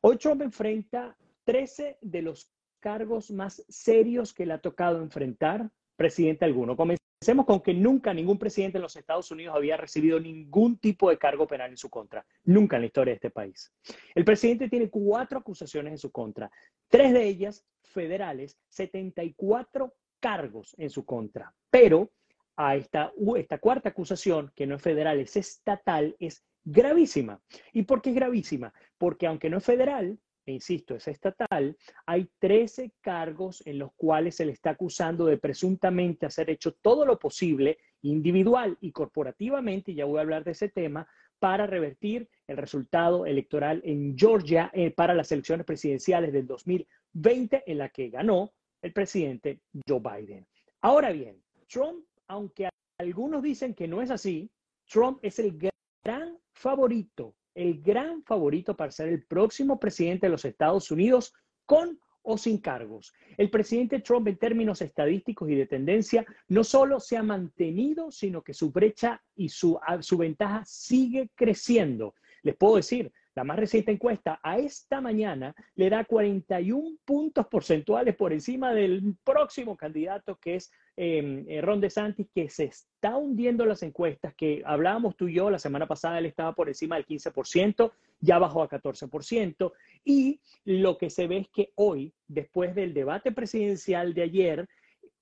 Hoy 0.00 0.16
Trump 0.16 0.42
enfrenta 0.42 1.16
13 1.44 1.98
de 2.00 2.22
los 2.22 2.52
cargos 2.78 3.30
más 3.30 3.64
serios 3.68 4.32
que 4.32 4.46
le 4.46 4.54
ha 4.54 4.58
tocado 4.58 5.02
enfrentar 5.02 5.68
presidente 5.96 6.44
alguno. 6.44 6.76
Comencemos 6.76 7.46
con 7.46 7.60
que 7.60 7.74
nunca 7.74 8.14
ningún 8.14 8.38
presidente 8.38 8.78
en 8.78 8.82
los 8.82 8.96
Estados 8.96 9.30
Unidos 9.32 9.56
había 9.56 9.76
recibido 9.76 10.20
ningún 10.20 10.78
tipo 10.78 11.10
de 11.10 11.18
cargo 11.18 11.46
penal 11.46 11.70
en 11.70 11.76
su 11.76 11.90
contra, 11.90 12.24
nunca 12.44 12.76
en 12.76 12.82
la 12.82 12.86
historia 12.86 13.12
de 13.12 13.16
este 13.16 13.30
país. 13.30 13.72
El 14.14 14.24
presidente 14.24 14.68
tiene 14.68 14.88
cuatro 14.88 15.40
acusaciones 15.40 15.92
en 15.92 15.98
su 15.98 16.12
contra, 16.12 16.50
tres 16.88 17.12
de 17.12 17.26
ellas 17.26 17.64
federales, 17.82 18.56
74 18.68 19.92
cargos 20.20 20.76
en 20.78 20.90
su 20.90 21.04
contra, 21.04 21.52
pero 21.70 22.10
a 22.56 22.76
esta, 22.76 23.12
esta 23.36 23.58
cuarta 23.58 23.90
acusación, 23.90 24.52
que 24.54 24.66
no 24.66 24.76
es 24.76 24.82
federal, 24.82 25.20
es 25.20 25.36
estatal, 25.36 26.16
es 26.18 26.44
gravísima. 26.64 27.40
¿Y 27.72 27.82
por 27.82 28.02
qué 28.02 28.10
es 28.10 28.16
gravísima? 28.16 28.72
Porque 28.98 29.26
aunque 29.26 29.50
no 29.50 29.58
es 29.58 29.64
federal, 29.64 30.18
e 30.44 30.52
insisto, 30.52 30.96
es 30.96 31.06
estatal, 31.06 31.76
hay 32.04 32.28
13 32.40 32.92
cargos 33.00 33.62
en 33.66 33.78
los 33.78 33.92
cuales 33.94 34.36
se 34.36 34.44
le 34.44 34.52
está 34.52 34.70
acusando 34.70 35.24
de 35.26 35.38
presuntamente 35.38 36.26
haber 36.26 36.50
hecho 36.50 36.74
todo 36.74 37.06
lo 37.06 37.18
posible, 37.18 37.78
individual 38.02 38.76
y 38.80 38.90
corporativamente, 38.90 39.92
y 39.92 39.96
ya 39.96 40.04
voy 40.04 40.18
a 40.18 40.22
hablar 40.22 40.42
de 40.42 40.52
ese 40.52 40.68
tema, 40.68 41.06
para 41.38 41.66
revertir 41.66 42.28
el 42.46 42.56
resultado 42.56 43.26
electoral 43.26 43.82
en 43.84 44.16
Georgia 44.16 44.70
eh, 44.72 44.92
para 44.92 45.14
las 45.14 45.30
elecciones 45.32 45.66
presidenciales 45.66 46.32
del 46.32 46.46
2020, 46.46 47.64
en 47.66 47.78
la 47.78 47.88
que 47.88 48.10
ganó 48.10 48.52
el 48.80 48.92
presidente 48.92 49.60
Joe 49.86 50.00
Biden. 50.00 50.46
Ahora 50.80 51.12
bien, 51.12 51.42
Trump, 51.68 52.04
aunque 52.32 52.68
algunos 52.98 53.42
dicen 53.42 53.74
que 53.74 53.86
no 53.86 54.00
es 54.02 54.10
así, 54.10 54.50
Trump 54.86 55.18
es 55.22 55.38
el 55.38 55.58
gran 56.02 56.38
favorito 56.52 57.34
el 57.54 57.82
gran 57.82 58.22
favorito 58.22 58.76
para 58.76 58.90
ser 58.90 59.08
el 59.08 59.24
próximo 59.24 59.78
presidente 59.78 60.26
de 60.26 60.30
los 60.30 60.44
Estados 60.44 60.90
Unidos 60.90 61.34
con 61.66 61.98
o 62.22 62.38
sin 62.38 62.58
cargos. 62.58 63.12
El 63.36 63.50
presidente 63.50 64.00
Trump 64.00 64.28
en 64.28 64.36
términos 64.36 64.80
estadísticos 64.80 65.50
y 65.50 65.56
de 65.56 65.66
tendencia 65.66 66.24
no 66.48 66.62
solo 66.62 67.00
se 67.00 67.16
ha 67.16 67.22
mantenido, 67.22 68.12
sino 68.12 68.42
que 68.42 68.54
su 68.54 68.70
brecha 68.70 69.20
y 69.34 69.48
su, 69.48 69.78
su 70.00 70.16
ventaja 70.16 70.62
sigue 70.64 71.30
creciendo. 71.34 72.14
Les 72.42 72.56
puedo 72.56 72.76
decir, 72.76 73.12
la 73.34 73.44
más 73.44 73.58
reciente 73.58 73.90
encuesta 73.90 74.38
a 74.42 74.58
esta 74.58 75.00
mañana 75.00 75.54
le 75.74 75.90
da 75.90 76.04
41 76.04 76.98
puntos 77.04 77.46
porcentuales 77.48 78.14
por 78.14 78.32
encima 78.32 78.72
del 78.72 79.16
próximo 79.24 79.76
candidato 79.76 80.36
que 80.36 80.56
es 80.56 80.70
eh, 80.96 81.60
Ron 81.62 81.80
DeSantis, 81.80 82.28
que 82.34 82.48
se 82.48 82.64
está 82.64 83.16
hundiendo 83.16 83.64
las 83.64 83.82
encuestas, 83.82 84.34
que 84.34 84.62
hablábamos 84.64 85.16
tú 85.16 85.28
y 85.28 85.34
yo 85.34 85.50
la 85.50 85.58
semana 85.58 85.86
pasada, 85.86 86.18
él 86.18 86.26
estaba 86.26 86.54
por 86.54 86.68
encima 86.68 86.96
del 86.96 87.06
15%, 87.06 87.92
ya 88.20 88.38
bajó 88.38 88.62
a 88.62 88.68
14%, 88.68 89.72
y 90.04 90.40
lo 90.64 90.98
que 90.98 91.10
se 91.10 91.26
ve 91.26 91.38
es 91.38 91.48
que 91.48 91.70
hoy, 91.76 92.12
después 92.28 92.74
del 92.74 92.94
debate 92.94 93.32
presidencial 93.32 94.14
de 94.14 94.22
ayer, 94.22 94.68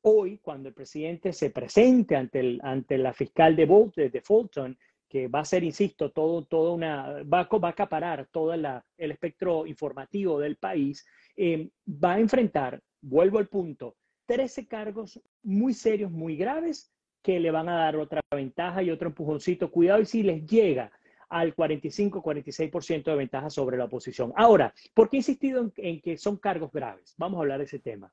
hoy, 0.03 0.39
cuando 0.39 0.69
el 0.69 0.75
presidente 0.75 1.33
se 1.33 1.51
presente 1.51 2.17
ante, 2.17 2.41
el, 2.41 2.61
ante 2.63 2.99
la 2.99 3.13
fiscal 3.13 3.55
de, 3.55 4.11
de 4.11 4.21
Fulton, 4.23 4.77
que 5.09 5.27
va 5.27 5.41
a 5.41 5.45
ser, 5.45 5.65
insisto, 5.65 6.11
todo, 6.13 6.45
toda 6.45 6.73
una, 6.73 7.23
va, 7.25 7.43
va 7.45 7.69
a 7.69 7.73
acaparar 7.73 8.29
todo 8.31 8.55
el 8.55 9.11
espectro 9.11 9.67
informativo 9.67 10.39
del 10.39 10.57
país, 10.57 11.05
eh, 11.37 11.69
va 11.87 12.15
a 12.15 12.21
enfrentar, 12.21 12.81
vuelvo 13.03 13.39
al 13.39 13.49
punto, 13.49 13.97
13 14.31 14.69
cargos 14.69 15.21
muy 15.43 15.75
serios, 15.75 16.13
muy 16.13 16.37
graves, 16.37 16.93
que 17.21 17.41
le 17.41 17.51
van 17.51 17.69
a 17.69 17.75
dar 17.75 17.97
otra 17.97 18.21
ventaja 18.31 18.81
y 18.81 18.91
otro 18.93 19.09
empujoncito. 19.09 19.73
Cuidado 19.73 20.01
y 20.01 20.07
si 20.07 20.23
les 20.23 20.47
llega 20.47 20.93
al 21.29 21.57
45-46% 21.57 23.05
de 23.05 23.17
ventaja 23.17 23.51
sobre 23.51 23.77
la 23.77 23.87
oposición. 23.87 24.33
Ahora, 24.37 24.73
¿por 24.95 25.11
qué 25.11 25.17
he 25.17 25.19
insistido 25.19 25.61
en, 25.61 25.73
en 25.79 26.01
que 26.01 26.17
son 26.17 26.37
cargos 26.37 26.71
graves? 26.71 27.15
Vamos 27.19 27.39
a 27.39 27.41
hablar 27.41 27.59
de 27.59 27.65
ese 27.65 27.81
tema. 27.81 28.13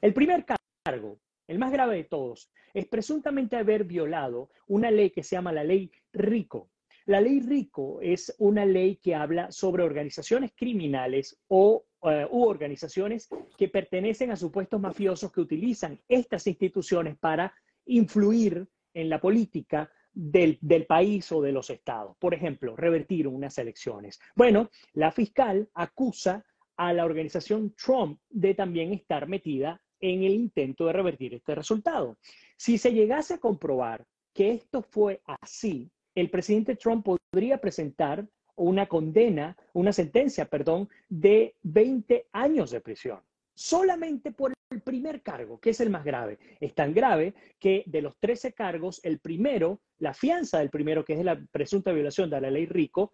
El 0.00 0.14
primer 0.14 0.46
cargo 0.46 1.18
el 1.46 1.58
más 1.58 1.72
grave 1.72 1.96
de 1.96 2.04
todos, 2.04 2.50
es 2.72 2.86
presuntamente 2.86 3.56
haber 3.56 3.84
violado 3.84 4.50
una 4.66 4.90
ley 4.90 5.10
que 5.10 5.22
se 5.22 5.36
llama 5.36 5.52
la 5.52 5.64
ley 5.64 5.90
RICO. 6.12 6.70
La 7.06 7.20
ley 7.20 7.40
RICO 7.40 8.00
es 8.00 8.34
una 8.38 8.64
ley 8.64 8.96
que 8.96 9.14
habla 9.14 9.52
sobre 9.52 9.82
organizaciones 9.82 10.52
criminales 10.56 11.38
o 11.48 11.84
eh, 12.04 12.26
u 12.30 12.44
organizaciones 12.44 13.28
que 13.56 13.68
pertenecen 13.68 14.30
a 14.30 14.36
supuestos 14.36 14.80
mafiosos 14.80 15.32
que 15.32 15.40
utilizan 15.40 15.98
estas 16.08 16.46
instituciones 16.46 17.16
para 17.18 17.54
influir 17.86 18.66
en 18.92 19.08
la 19.08 19.20
política 19.20 19.90
del, 20.12 20.58
del, 20.60 20.86
país 20.86 21.30
o 21.32 21.42
de 21.42 21.52
los 21.52 21.70
estados. 21.70 22.16
Por 22.18 22.34
ejemplo, 22.34 22.76
revertir 22.76 23.26
unas 23.26 23.58
elecciones. 23.58 24.20
Bueno, 24.36 24.70
la 24.92 25.10
fiscal 25.10 25.68
acusa 25.74 26.44
a 26.76 26.92
la 26.92 27.04
organización 27.04 27.74
Trump 27.74 28.20
de 28.28 28.54
también 28.54 28.92
estar 28.92 29.28
metida 29.28 29.80
en 30.00 30.22
el 30.22 30.34
intento 30.34 30.86
de 30.86 30.92
revertir 30.92 31.34
este 31.34 31.54
resultado. 31.54 32.18
Si 32.56 32.78
se 32.78 32.92
llegase 32.92 33.34
a 33.34 33.38
comprobar 33.38 34.04
que 34.34 34.50
esto 34.50 34.82
fue 34.82 35.22
así, 35.24 35.90
el 36.14 36.30
presidente 36.30 36.76
Trump 36.76 37.06
podría 37.32 37.58
presentar 37.58 38.28
una 38.56 38.86
condena, 38.86 39.56
una 39.72 39.92
sentencia, 39.92 40.46
perdón, 40.46 40.88
de 41.08 41.54
20 41.62 42.26
años 42.32 42.70
de 42.70 42.80
prisión, 42.80 43.20
solamente 43.54 44.32
por 44.32 44.52
el 44.70 44.80
primer 44.80 45.22
cargo, 45.22 45.58
que 45.60 45.70
es 45.70 45.80
el 45.80 45.90
más 45.90 46.04
grave. 46.04 46.38
Es 46.60 46.74
tan 46.74 46.92
grave 46.92 47.34
que 47.58 47.84
de 47.86 48.02
los 48.02 48.16
13 48.18 48.52
cargos, 48.52 49.00
el 49.04 49.18
primero, 49.18 49.80
la 49.98 50.14
fianza 50.14 50.58
del 50.58 50.70
primero, 50.70 51.04
que 51.04 51.14
es 51.14 51.24
la 51.24 51.40
presunta 51.50 51.92
violación 51.92 52.30
de 52.30 52.40
la 52.40 52.50
ley 52.50 52.66
Rico, 52.66 53.12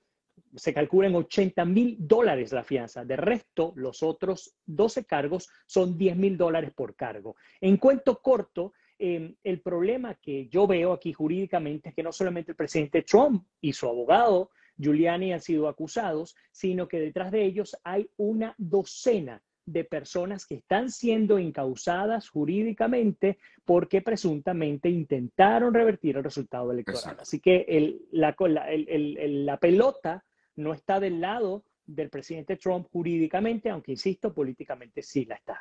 se 0.56 0.75
calcula 0.75 1.09
en 1.09 1.14
80 1.14 1.64
mil 1.64 1.97
dólares 1.99 2.52
la 2.52 2.64
fianza. 2.64 3.04
De 3.04 3.16
resto, 3.16 3.73
los 3.76 4.02
otros 4.02 4.54
12 4.66 5.04
cargos 5.04 5.49
son 5.66 5.97
10 5.97 6.16
mil 6.16 6.37
dólares 6.37 6.73
por 6.75 6.97
cargo. 6.97 7.37
En 7.61 7.76
cuento 7.76 8.20
corto, 8.20 8.73
em, 8.99 9.35
el 9.44 9.61
problema 9.61 10.14
que 10.14 10.49
yo 10.49 10.66
veo 10.66 10.92
aquí 10.92 11.12
jurídicamente 11.12 11.90
es 11.90 11.94
que 11.94 12.02
no 12.02 12.12
solamente 12.12 12.52
el 12.52 12.56
presidente 12.56 13.02
Trump 13.02 13.47
y 13.61 13.73
su 13.73 13.87
abogado 13.87 14.50
Giuliani 14.80 15.32
han 15.32 15.40
sido 15.40 15.68
acusados, 15.68 16.34
sino 16.50 16.88
que 16.88 17.00
detrás 17.00 17.30
de 17.30 17.44
ellos 17.44 17.76
hay 17.84 18.08
una 18.16 18.54
docena 18.58 19.42
de 19.66 19.84
personas 19.84 20.46
que 20.46 20.56
están 20.56 20.90
siendo 20.90 21.38
encausadas 21.38 22.28
jurídicamente 22.28 23.38
porque 23.64 24.02
presuntamente 24.02 24.88
intentaron 24.88 25.72
revertir 25.72 26.16
el 26.16 26.25
resultado 26.25 26.72
electoral. 26.72 27.16
Así 27.20 27.40
que 27.40 27.99
la, 28.10 28.34
la 28.37 29.56
pelota 29.58 30.25
no 30.56 30.72
está 30.72 30.99
del 30.99 31.20
lado 31.20 31.64
del 31.87 32.10
presidente 32.10 32.56
Trump 32.56 32.88
jurídicamente, 32.90 33.70
aunque 33.70 33.92
insisto, 33.92 34.32
políticamente 34.32 35.02
sí 35.02 35.25
la 35.25 35.37
está. 35.37 35.60